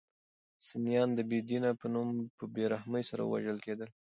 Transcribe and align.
سنیان 0.67 1.09
د 1.15 1.19
بې 1.29 1.39
دین 1.49 1.63
په 1.79 1.85
نوم 1.93 2.09
په 2.37 2.43
بې 2.53 2.63
رحمۍ 2.73 3.03
سره 3.09 3.23
وژل 3.31 3.57
کېدل. 3.65 3.89